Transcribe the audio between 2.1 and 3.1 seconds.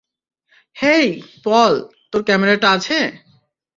তোর ক্যমেরাটা আছে?